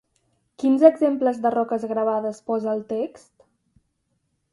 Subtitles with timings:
[0.61, 3.31] Quins exemples de roques gravades posa el text?